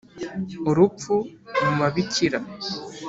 urupfu 0.69 1.13
mu 1.61 1.71
babikira 1.79 2.39